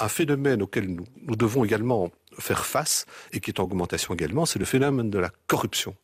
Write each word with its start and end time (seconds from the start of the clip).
Un 0.00 0.08
phénomène 0.08 0.62
auquel 0.62 0.88
nous, 0.88 1.36
devons 1.36 1.64
également 1.64 2.10
faire 2.38 2.64
face 2.64 3.06
et 3.32 3.40
qui 3.40 3.50
est 3.50 3.60
en 3.60 3.64
augmentation 3.64 4.14
également, 4.14 4.46
c'est 4.46 4.58
le 4.58 4.64
phénomène 4.64 5.10
de 5.10 5.18
la 5.18 5.30
corruption. 5.46 5.94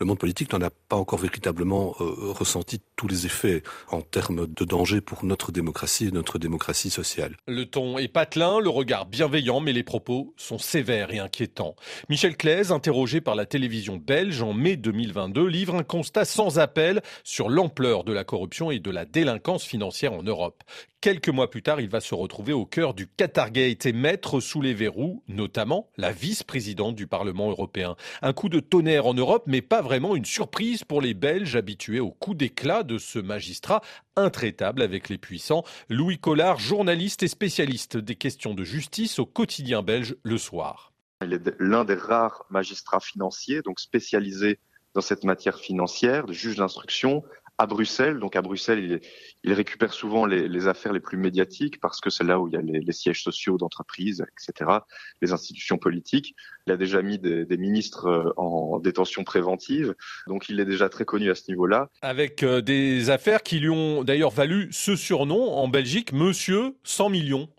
Le 0.00 0.06
monde 0.06 0.18
politique 0.18 0.50
n'en 0.54 0.62
a 0.62 0.70
pas 0.70 0.96
encore 0.96 1.18
véritablement 1.18 1.94
euh, 2.00 2.32
ressenti 2.32 2.80
tous 2.96 3.06
les 3.06 3.26
effets 3.26 3.62
en 3.90 4.00
termes 4.00 4.46
de 4.46 4.64
danger 4.64 5.02
pour 5.02 5.26
notre 5.26 5.52
démocratie 5.52 6.06
et 6.06 6.10
notre 6.10 6.38
démocratie 6.38 6.88
sociale. 6.88 7.36
Le 7.46 7.66
ton 7.66 7.98
est 7.98 8.08
patelin, 8.08 8.60
le 8.60 8.70
regard 8.70 9.04
bienveillant, 9.04 9.60
mais 9.60 9.74
les 9.74 9.82
propos 9.82 10.32
sont 10.38 10.56
sévères 10.56 11.12
et 11.12 11.18
inquiétants. 11.18 11.76
Michel 12.08 12.38
Claise, 12.38 12.72
interrogé 12.72 13.20
par 13.20 13.34
la 13.34 13.44
télévision 13.44 13.98
belge 13.98 14.40
en 14.40 14.54
mai 14.54 14.76
2022, 14.76 15.46
livre 15.46 15.74
un 15.74 15.82
constat 15.82 16.24
sans 16.24 16.58
appel 16.58 17.02
sur 17.22 17.50
l'ampleur 17.50 18.02
de 18.02 18.14
la 18.14 18.24
corruption 18.24 18.70
et 18.70 18.78
de 18.78 18.90
la 18.90 19.04
délinquance 19.04 19.64
financière 19.64 20.14
en 20.14 20.22
Europe. 20.22 20.64
Quelques 21.02 21.30
mois 21.30 21.48
plus 21.48 21.62
tard, 21.62 21.80
il 21.80 21.88
va 21.88 22.00
se 22.00 22.14
retrouver 22.14 22.52
au 22.52 22.66
cœur 22.66 22.92
du 22.92 23.06
Qatargate 23.06 23.86
et 23.86 23.92
mettre 23.94 24.38
sous 24.38 24.60
les 24.60 24.74
verrous, 24.74 25.22
notamment 25.28 25.88
la 25.96 26.12
vice-présidente 26.12 26.94
du 26.94 27.06
Parlement 27.06 27.48
européen. 27.48 27.96
Un 28.20 28.34
coup 28.34 28.50
de 28.50 28.60
tonnerre 28.60 29.06
en 29.06 29.14
Europe, 29.14 29.44
mais 29.46 29.62
pas 29.62 29.80
une 29.92 30.24
surprise 30.24 30.84
pour 30.84 31.00
les 31.00 31.14
Belges 31.14 31.56
habitués 31.56 32.00
au 32.00 32.10
coup 32.10 32.34
d'éclat 32.34 32.82
de 32.82 32.98
ce 32.98 33.18
magistrat 33.18 33.80
intraitable 34.16 34.82
avec 34.82 35.08
les 35.08 35.18
puissants. 35.18 35.64
Louis 35.88 36.18
Collard, 36.18 36.58
journaliste 36.58 37.22
et 37.22 37.28
spécialiste 37.28 37.96
des 37.96 38.14
questions 38.14 38.54
de 38.54 38.64
justice 38.64 39.18
au 39.18 39.26
quotidien 39.26 39.82
belge 39.82 40.16
le 40.22 40.38
soir. 40.38 40.92
Il 41.22 41.32
est 41.32 41.54
l'un 41.58 41.84
des 41.84 41.94
rares 41.94 42.46
magistrats 42.50 43.00
financiers, 43.00 43.62
donc 43.62 43.80
spécialisés 43.80 44.58
dans 44.94 45.00
cette 45.00 45.24
matière 45.24 45.58
financière, 45.58 46.32
juge 46.32 46.56
d'instruction, 46.56 47.22
à 47.60 47.66
Bruxelles. 47.66 48.18
Donc 48.18 48.36
à 48.36 48.42
Bruxelles, 48.42 49.02
il, 49.44 49.52
récupère 49.52 49.92
souvent 49.92 50.24
les, 50.24 50.66
affaires 50.66 50.94
les 50.94 51.00
plus 51.00 51.18
médiatiques 51.18 51.78
parce 51.78 52.00
que 52.00 52.08
c'est 52.08 52.24
là 52.24 52.40
où 52.40 52.48
il 52.48 52.54
y 52.54 52.56
a 52.56 52.62
les, 52.62 52.92
sièges 52.92 53.22
sociaux 53.22 53.58
d'entreprises, 53.58 54.24
etc., 54.32 54.78
les 55.20 55.32
institutions 55.32 55.76
politiques. 55.76 56.34
Il 56.66 56.72
a 56.72 56.78
déjà 56.78 57.02
mis 57.02 57.18
des, 57.18 57.46
ministres 57.58 58.06
euh, 58.06 58.32
en 58.38 58.78
détention 58.78 59.24
préventive, 59.24 59.94
donc 60.26 60.48
il 60.48 60.58
est 60.58 60.64
déjà 60.64 60.88
très 60.88 61.04
connu 61.04 61.30
à 61.30 61.34
ce 61.34 61.42
niveau-là. 61.48 61.90
Avec 62.00 62.42
euh, 62.42 62.62
des 62.62 63.10
affaires 63.10 63.42
qui 63.42 63.60
lui 63.60 63.68
ont 63.68 64.04
d'ailleurs 64.04 64.30
valu 64.30 64.68
ce 64.70 64.96
surnom 64.96 65.52
en 65.52 65.68
Belgique, 65.68 66.14
Monsieur 66.14 66.76
100 66.84 67.10
millions. 67.10 67.50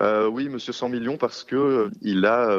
Euh, 0.00 0.28
oui, 0.28 0.50
Monsieur 0.50 0.74
100 0.74 0.90
millions, 0.90 1.16
parce 1.16 1.44
que 1.44 1.90
il 2.02 2.26
a 2.26 2.58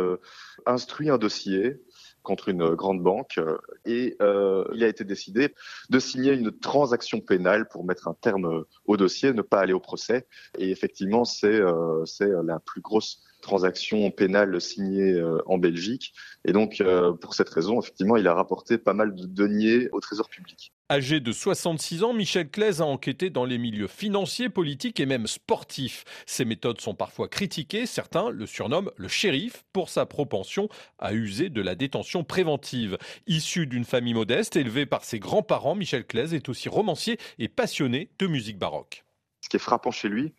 instruit 0.66 1.12
un 1.12 1.20
dossier 1.20 1.80
contre 2.24 2.50
une 2.50 2.70
grande 2.76 3.04
banque 3.04 3.38
euh, 3.38 3.58
et 3.86 4.16
euh, 4.22 4.66
il 4.74 4.84
a 4.84 4.88
été 4.88 5.04
décidé 5.04 5.54
de 5.90 6.00
signer 6.00 6.34
une 6.34 6.52
transaction 6.52 7.20
pénale 7.20 7.68
pour 7.68 7.86
mettre 7.86 8.08
un 8.08 8.16
terme 8.16 8.66
au 8.86 8.98
dossier, 8.98 9.34
ne 9.34 9.42
pas 9.42 9.60
aller 9.60 9.74
au 9.74 9.80
procès. 9.80 10.26
Et 10.58 10.72
effectivement, 10.72 11.26
c'est 11.26 11.48
euh, 11.48 12.06
c'est 12.06 12.30
la 12.44 12.60
plus 12.60 12.82
grosse 12.82 13.22
transaction 13.44 14.10
pénale 14.10 14.60
signée 14.60 15.22
en 15.46 15.60
Belgique. 15.60 16.14
Et 16.46 16.52
donc, 16.54 16.82
pour 17.22 17.36
cette 17.36 17.50
raison, 17.50 17.80
effectivement, 17.80 18.18
il 18.18 18.28
a 18.28 18.34
rapporté 18.34 18.78
pas 18.78 18.94
mal 18.94 19.14
de 19.14 19.26
deniers 19.26 19.90
au 19.92 20.00
Trésor 20.00 20.30
public. 20.30 20.74
Âgé 20.90 21.20
de 21.20 21.32
66 21.32 22.04
ans, 22.04 22.14
Michel 22.14 22.50
Claise 22.50 22.82
a 22.82 22.86
enquêté 22.86 23.30
dans 23.30 23.46
les 23.46 23.58
milieux 23.58 23.88
financiers, 23.88 24.50
politiques 24.50 25.00
et 25.00 25.06
même 25.06 25.28
sportifs. 25.28 26.04
Ses 26.26 26.46
méthodes 26.46 26.82
sont 26.82 26.94
parfois 26.94 27.28
critiquées. 27.28 27.86
Certains 27.86 28.30
le 28.30 28.46
surnomment 28.46 28.92
le 28.98 29.08
shérif 29.08 29.64
pour 29.74 29.90
sa 29.90 30.06
propension 30.06 30.70
à 31.00 31.14
user 31.14 31.50
de 31.50 31.62
la 31.62 31.76
détention 31.76 32.24
préventive. 32.24 32.98
Issu 33.28 33.66
d'une 33.66 33.86
famille 33.86 34.14
modeste, 34.14 34.56
élevé 34.56 34.86
par 34.86 35.04
ses 35.04 35.20
grands-parents, 35.20 35.76
Michel 35.76 36.06
Claise 36.06 36.34
est 36.34 36.50
aussi 36.50 36.70
romancier 36.70 37.18
et 37.40 37.48
passionné 37.48 38.10
de 38.20 38.28
musique 38.28 38.60
baroque. 38.60 39.04
Ce 39.42 39.50
qui 39.50 39.56
est 39.56 39.60
frappant 39.60 39.92
chez 39.92 40.10
lui, 40.10 40.34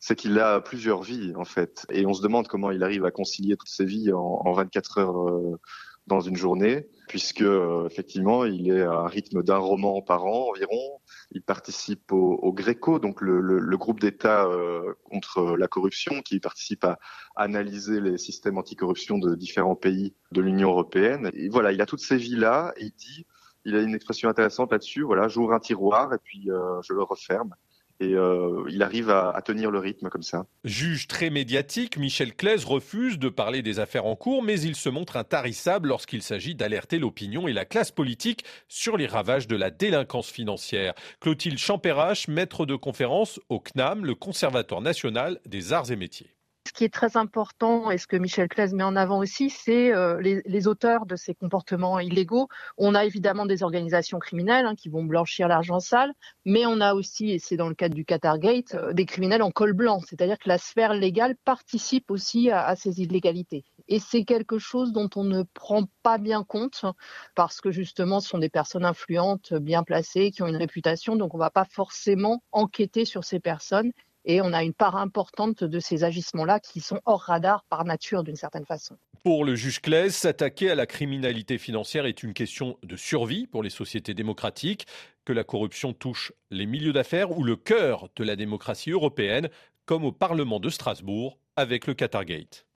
c'est 0.00 0.16
qu'il 0.16 0.38
a 0.38 0.60
plusieurs 0.60 1.02
vies 1.02 1.32
en 1.36 1.44
fait. 1.44 1.86
Et 1.90 2.06
on 2.06 2.12
se 2.12 2.22
demande 2.22 2.48
comment 2.48 2.70
il 2.70 2.82
arrive 2.82 3.04
à 3.04 3.10
concilier 3.10 3.56
toutes 3.56 3.68
ces 3.68 3.84
vies 3.84 4.12
en, 4.12 4.52
24 4.52 4.98
heures 4.98 5.28
euh, 5.28 5.60
dans 6.06 6.20
une 6.20 6.36
journée, 6.36 6.88
puisque 7.08 7.42
euh, 7.42 7.86
effectivement, 7.86 8.44
il 8.44 8.70
est 8.70 8.82
à 8.82 8.92
un 8.92 9.06
rythme 9.06 9.42
d'un 9.42 9.58
roman 9.58 10.00
par 10.00 10.24
an 10.24 10.50
environ. 10.50 11.00
Il 11.32 11.42
participe 11.42 12.12
au, 12.12 12.52
Gréco, 12.52 12.98
donc 12.98 13.20
le, 13.20 13.76
groupe 13.76 14.00
d'État 14.00 14.46
euh, 14.46 14.94
contre 15.04 15.56
la 15.56 15.68
corruption, 15.68 16.22
qui 16.22 16.40
participe 16.40 16.84
à 16.84 16.98
analyser 17.36 18.00
les 18.00 18.18
systèmes 18.18 18.56
anticorruption 18.56 19.18
de 19.18 19.34
différents 19.34 19.76
pays 19.76 20.14
de 20.32 20.40
l'Union 20.40 20.70
européenne. 20.70 21.30
Et 21.34 21.48
voilà, 21.48 21.72
il 21.72 21.82
a 21.82 21.86
toutes 21.86 22.00
ces 22.00 22.16
vies-là, 22.16 22.72
il 22.78 22.92
dit, 22.92 23.26
il 23.64 23.76
a 23.76 23.82
une 23.82 23.94
expression 23.94 24.28
intéressante 24.28 24.72
là-dessus. 24.72 25.02
Voilà, 25.02 25.28
j'ouvre 25.28 25.52
un 25.52 25.60
tiroir 25.60 26.14
et 26.14 26.18
puis 26.22 26.48
je 26.82 26.92
le 26.94 27.02
referme 27.02 27.54
et 28.00 28.14
euh, 28.14 28.64
il 28.68 28.82
arrive 28.82 29.10
à, 29.10 29.40
tenir 29.44 29.70
le 29.70 29.78
rythme 29.78 30.08
comme 30.08 30.22
ça. 30.22 30.46
Juge 30.64 31.08
très 31.08 31.30
médiatique, 31.30 31.96
Michel 31.96 32.34
Claise 32.34 32.64
refuse 32.64 33.18
de 33.18 33.28
parler 33.28 33.62
des 33.62 33.80
affaires 33.80 34.06
en 34.06 34.16
cours, 34.16 34.42
mais 34.42 34.60
il 34.60 34.76
se 34.76 34.88
montre 34.88 35.16
intarissable 35.16 35.88
lorsqu'il 35.88 36.22
s'agit 36.22 36.54
d'alerter 36.54 36.98
l'opinion 36.98 37.48
et 37.48 37.52
la 37.52 37.64
classe 37.64 37.90
politique 37.90 38.44
sur 38.68 38.96
les 38.96 39.06
ravages 39.06 39.48
de 39.48 39.56
la 39.56 39.70
délinquance 39.70 40.30
financière. 40.30 40.94
Clotilde 41.20 41.58
Champérache, 41.58 42.28
maître 42.28 42.66
de 42.66 42.76
conférence 42.76 43.40
au 43.48 43.58
CNAM, 43.58 44.04
le 44.04 44.14
Conservatoire 44.14 44.80
national 44.80 45.40
des 45.46 45.72
arts 45.72 45.90
et 45.90 45.96
métiers. 45.96 46.37
Ce 46.78 46.80
qui 46.80 46.84
est 46.84 46.94
très 46.94 47.16
important 47.16 47.90
et 47.90 47.98
ce 47.98 48.06
que 48.06 48.16
Michel 48.16 48.46
Claise 48.46 48.72
met 48.72 48.84
en 48.84 48.94
avant 48.94 49.18
aussi, 49.18 49.50
c'est 49.50 49.92
euh, 49.92 50.20
les, 50.20 50.68
auteurs 50.68 51.06
de 51.06 51.16
ces 51.16 51.34
comportements 51.34 51.98
illégaux. 51.98 52.46
On 52.76 52.94
a 52.94 53.04
évidemment 53.04 53.46
des 53.46 53.64
organisations 53.64 54.20
criminelles 54.20 54.64
hein, 54.64 54.76
qui 54.76 54.88
vont 54.88 55.02
blanchir 55.02 55.48
l'argent 55.48 55.80
sale, 55.80 56.12
mais 56.44 56.66
on 56.66 56.80
a 56.80 56.94
aussi, 56.94 57.32
et 57.32 57.40
c'est 57.40 57.56
dans 57.56 57.68
le 57.68 57.74
cadre 57.74 57.96
du 57.96 58.04
Qatargate, 58.04 58.76
euh, 58.76 58.92
des 58.92 59.06
criminels 59.06 59.42
en 59.42 59.50
col 59.50 59.72
blanc, 59.72 60.02
c'est-à-dire 60.06 60.38
que 60.38 60.48
la 60.48 60.56
sphère 60.56 60.94
légale 60.94 61.34
participe 61.44 62.12
aussi 62.12 62.48
à, 62.48 62.64
à 62.64 62.76
ces 62.76 63.00
illégalités. 63.00 63.64
Et 63.88 63.98
c'est 63.98 64.22
quelque 64.22 64.60
chose 64.60 64.92
dont 64.92 65.10
on 65.16 65.24
ne 65.24 65.42
prend 65.54 65.82
pas 66.04 66.18
bien 66.18 66.44
compte 66.44 66.84
parce 67.34 67.60
que 67.60 67.72
justement, 67.72 68.20
ce 68.20 68.28
sont 68.28 68.38
des 68.38 68.50
personnes 68.50 68.84
influentes, 68.84 69.52
bien 69.52 69.82
placées, 69.82 70.30
qui 70.30 70.44
ont 70.44 70.46
une 70.46 70.54
réputation, 70.54 71.16
donc 71.16 71.34
on 71.34 71.38
ne 71.38 71.42
va 71.42 71.50
pas 71.50 71.64
forcément 71.64 72.40
enquêter 72.52 73.04
sur 73.04 73.24
ces 73.24 73.40
personnes 73.40 73.90
et 74.28 74.42
on 74.42 74.52
a 74.52 74.62
une 74.62 74.74
part 74.74 74.96
importante 74.96 75.64
de 75.64 75.80
ces 75.80 76.04
agissements-là 76.04 76.60
qui 76.60 76.80
sont 76.80 77.00
hors 77.06 77.22
radar 77.22 77.64
par 77.64 77.84
nature 77.84 78.22
d'une 78.22 78.36
certaine 78.36 78.66
façon. 78.66 78.96
Pour 79.24 79.44
le 79.44 79.56
juge 79.56 79.80
Claes, 79.80 80.10
s'attaquer 80.10 80.70
à 80.70 80.74
la 80.74 80.86
criminalité 80.86 81.58
financière 81.58 82.06
est 82.06 82.22
une 82.22 82.34
question 82.34 82.78
de 82.82 82.94
survie 82.94 83.46
pour 83.46 83.62
les 83.62 83.70
sociétés 83.70 84.14
démocratiques, 84.14 84.86
que 85.24 85.32
la 85.32 85.44
corruption 85.44 85.92
touche 85.94 86.32
les 86.50 86.66
milieux 86.66 86.92
d'affaires 86.92 87.36
ou 87.36 87.42
le 87.42 87.56
cœur 87.56 88.08
de 88.16 88.22
la 88.22 88.36
démocratie 88.36 88.90
européenne, 88.90 89.48
comme 89.86 90.04
au 90.04 90.12
Parlement 90.12 90.60
de 90.60 90.68
Strasbourg 90.68 91.38
avec 91.56 91.86
le 91.86 91.94
Qatargate. 91.94 92.66